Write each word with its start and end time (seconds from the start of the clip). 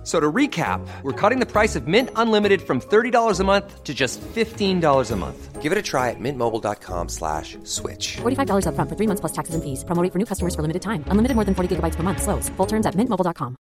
F- 0.00 0.06
So 0.06 0.18
to 0.18 0.32
recap, 0.32 0.80
we're 1.02 1.12
cutting 1.12 1.40
the 1.40 1.46
price 1.46 1.76
of 1.76 1.86
Mint 1.86 2.08
Unlimited 2.16 2.62
from 2.62 2.80
$30 2.80 3.38
a 3.40 3.44
month 3.44 3.84
to 3.84 3.92
just 3.92 4.18
$15 4.34 5.10
a 5.12 5.16
month. 5.16 5.60
Give 5.60 5.72
it 5.72 5.78
a 5.78 5.82
try 5.82 6.08
at 6.08 6.16
mintmobile.com 6.18 7.08
slash 7.10 7.58
switch. 7.64 8.16
$45 8.22 8.64
upfront 8.66 8.88
for 8.88 8.96
three 8.96 9.06
months 9.06 9.20
plus 9.20 9.32
taxes 9.32 9.54
and 9.54 9.62
fees. 9.62 9.84
Promo 9.84 10.02
rate 10.02 10.10
for 10.12 10.18
new 10.18 10.24
customers 10.24 10.54
for 10.54 10.62
limited 10.62 10.80
time. 10.80 11.04
Unlimited 11.10 11.34
more 11.36 11.44
than 11.44 11.54
40 11.54 11.76
gigabytes 11.76 11.96
per 11.96 12.02
month. 12.02 12.22
Slows. 12.22 12.48
Full 12.56 12.66
terms 12.66 12.86
at 12.86 12.94
mintmobile.com. 12.96 13.56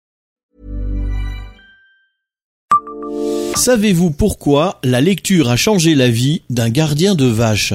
Savez-vous 3.56 4.12
pourquoi 4.12 4.80
la 4.84 5.02
lecture 5.02 5.50
a 5.50 5.58
changé 5.58 5.94
la 5.96 6.10
vie 6.10 6.44
d'un 6.50 6.70
gardien 6.70 7.16
de 7.16 7.26
vache 7.26 7.74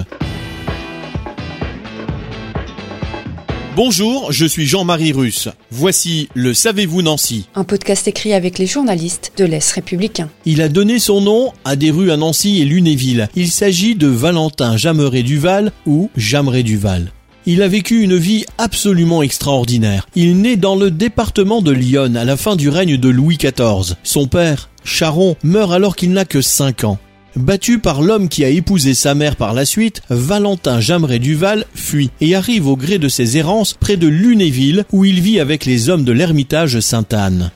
Bonjour, 3.77 4.31
je 4.31 4.47
suis 4.47 4.67
Jean-Marie 4.67 5.11
Russe. 5.11 5.49
Voici 5.73 6.29
le 6.35 6.55
Savez-vous 6.55 7.03
Nancy 7.03 7.49
un 7.57 7.65
podcast 7.65 8.07
écrit 8.07 8.33
avec 8.33 8.61
les 8.61 8.67
journalistes 8.67 9.33
de 9.37 9.45
l'Est 9.45 9.73
républicain. 9.73 10.31
Il 10.45 10.63
a 10.63 10.69
donné 10.69 11.01
son 11.01 11.21
nom 11.21 11.53
à 11.65 11.75
des 11.75 11.91
rues 11.91 12.13
à 12.13 12.17
Nancy 12.17 12.63
et 12.63 12.65
Lunéville. 12.67 13.29
Il 13.35 13.51
s'agit 13.51 13.97
de 13.97 14.07
Valentin 14.07 14.77
Jameret 14.77 15.25
Duval 15.25 15.73
ou 15.87 16.09
Jameret 16.17 16.63
Duval. 16.63 17.11
Il 17.47 17.63
a 17.63 17.69
vécu 17.69 18.01
une 18.03 18.17
vie 18.17 18.45
absolument 18.59 19.23
extraordinaire. 19.23 20.07
Il 20.15 20.41
naît 20.41 20.57
dans 20.57 20.77
le 20.77 20.93
département 20.93 21.61
de 21.61 21.73
Lyon 21.73 22.15
à 22.15 22.25
la 22.25 22.37
fin 22.37 22.55
du 22.55 22.69
règne 22.69 22.97
de 22.97 23.09
Louis 23.09 23.39
XIV. 23.39 23.97
Son 24.05 24.29
père, 24.29 24.71
Charon, 24.85 25.35
meurt 25.43 25.73
alors 25.73 25.97
qu'il 25.97 26.13
n'a 26.13 26.25
que 26.25 26.43
5 26.43 26.85
ans. 26.85 26.99
Battu 27.37 27.81
par 27.81 28.01
l'homme 28.01 28.29
qui 28.29 28.45
a 28.45 28.49
épousé 28.49 28.95
sa 28.95 29.17
mère 29.17 29.35
par 29.35 29.55
la 29.55 29.65
suite, 29.65 30.03
Valentin 30.09 30.79
Jameret 30.79 31.19
Duval 31.19 31.67
fuit 31.75 32.11
et 32.21 32.37
arrive 32.37 32.69
au 32.69 32.77
gré 32.77 32.99
de 32.99 33.09
ses 33.09 33.37
errances 33.37 33.73
près 33.73 33.97
de 33.97 34.07
Lunéville 34.07 34.85
où 34.93 35.05
il 35.05 35.21
vit 35.21 35.41
avec 35.41 35.65
les 35.65 35.89
hommes 35.89 36.05
de 36.05 36.13
l'ermitage 36.13 36.79
Sainte-Anne. 36.79 37.51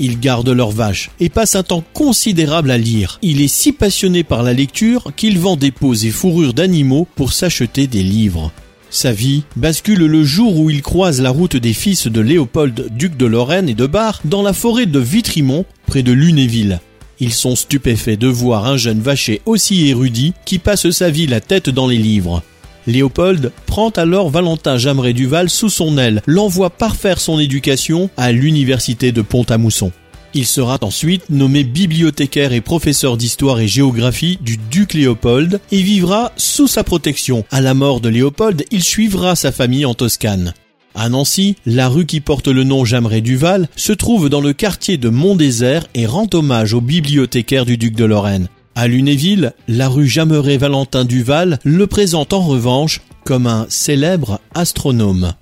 Il 0.00 0.18
garde 0.18 0.48
leurs 0.48 0.72
vaches 0.72 1.10
et 1.20 1.28
passe 1.28 1.54
un 1.54 1.62
temps 1.62 1.84
considérable 1.92 2.72
à 2.72 2.78
lire. 2.78 3.20
Il 3.22 3.40
est 3.40 3.48
si 3.48 3.70
passionné 3.70 4.24
par 4.24 4.42
la 4.42 4.52
lecture 4.52 5.12
qu'il 5.14 5.38
vend 5.38 5.56
des 5.56 5.70
peaux 5.70 5.94
et 5.94 6.10
fourrures 6.10 6.54
d'animaux 6.54 7.06
pour 7.14 7.32
s'acheter 7.32 7.86
des 7.86 8.02
livres. 8.02 8.50
Sa 8.88 9.12
vie 9.12 9.44
bascule 9.54 10.06
le 10.06 10.24
jour 10.24 10.58
où 10.58 10.70
il 10.70 10.82
croise 10.82 11.20
la 11.20 11.30
route 11.30 11.54
des 11.54 11.74
fils 11.74 12.08
de 12.08 12.20
Léopold, 12.20 12.88
duc 12.96 13.16
de 13.16 13.26
Lorraine 13.26 13.68
et 13.68 13.74
de 13.74 13.86
Bar, 13.86 14.20
dans 14.24 14.42
la 14.42 14.52
forêt 14.52 14.86
de 14.86 14.98
Vitrimont, 14.98 15.64
près 15.86 16.02
de 16.02 16.10
Lunéville. 16.10 16.80
Ils 17.20 17.34
sont 17.34 17.54
stupéfaits 17.54 18.18
de 18.18 18.28
voir 18.28 18.66
un 18.66 18.76
jeune 18.76 19.00
vacher 19.00 19.42
aussi 19.44 19.88
érudit 19.88 20.32
qui 20.44 20.58
passe 20.58 20.90
sa 20.90 21.10
vie 21.10 21.26
la 21.26 21.40
tête 21.40 21.68
dans 21.68 21.86
les 21.86 21.98
livres. 21.98 22.42
Léopold 22.86 23.52
prend 23.66 23.90
alors 23.90 24.30
Valentin 24.30 24.78
Jameret 24.78 25.12
Duval 25.12 25.50
sous 25.50 25.68
son 25.68 25.98
aile, 25.98 26.22
l'envoie 26.26 26.70
parfaire 26.70 27.20
son 27.20 27.38
éducation 27.38 28.08
à 28.16 28.32
l'université 28.32 29.12
de 29.12 29.22
Pont-à-Mousson. 29.22 29.92
Il 30.32 30.46
sera 30.46 30.78
ensuite 30.80 31.28
nommé 31.28 31.64
bibliothécaire 31.64 32.52
et 32.52 32.60
professeur 32.60 33.16
d'histoire 33.16 33.60
et 33.60 33.68
géographie 33.68 34.38
du 34.40 34.56
duc 34.56 34.94
Léopold 34.94 35.60
et 35.72 35.82
vivra 35.82 36.32
sous 36.36 36.68
sa 36.68 36.84
protection. 36.84 37.44
À 37.50 37.60
la 37.60 37.74
mort 37.74 38.00
de 38.00 38.08
Léopold, 38.08 38.64
il 38.70 38.82
suivra 38.82 39.34
sa 39.34 39.50
famille 39.50 39.84
en 39.84 39.94
Toscane. 39.94 40.54
À 40.94 41.08
Nancy, 41.08 41.56
la 41.66 41.88
rue 41.88 42.04
qui 42.04 42.20
porte 42.20 42.48
le 42.48 42.64
nom 42.64 42.84
Jameret 42.84 43.20
Duval 43.20 43.68
se 43.76 43.92
trouve 43.92 44.28
dans 44.28 44.40
le 44.40 44.52
quartier 44.52 44.96
de 44.96 45.08
Mont-Désert 45.08 45.86
et 45.94 46.06
rend 46.06 46.26
hommage 46.34 46.74
au 46.74 46.80
bibliothécaire 46.80 47.64
du 47.64 47.76
duc 47.76 47.94
de 47.94 48.04
Lorraine. 48.04 48.48
À 48.74 48.88
Lunéville, 48.88 49.52
la 49.68 49.88
rue 49.88 50.08
Jameret 50.08 50.56
Valentin 50.56 51.04
Duval 51.04 51.58
le 51.64 51.86
présente 51.86 52.32
en 52.32 52.40
revanche 52.40 53.00
comme 53.24 53.46
un 53.46 53.66
célèbre 53.68 54.40
astronome. 54.54 55.34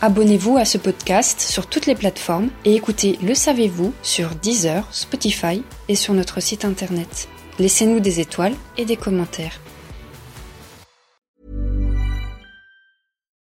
Abonnez-vous 0.00 0.56
à 0.56 0.64
ce 0.64 0.78
podcast 0.78 1.40
sur 1.40 1.66
toutes 1.66 1.86
les 1.86 1.96
plateformes 1.96 2.50
et 2.64 2.74
écoutez 2.74 3.18
Le 3.20 3.34
Savez-vous 3.34 3.92
sur 4.02 4.30
Deezer, 4.36 4.86
Spotify 4.92 5.62
et 5.88 5.96
sur 5.96 6.14
notre 6.14 6.40
site 6.40 6.64
internet. 6.64 7.28
Laissez-nous 7.58 7.98
des 7.98 8.20
étoiles 8.20 8.54
et 8.76 8.84
des 8.84 8.96
commentaires. 8.96 9.60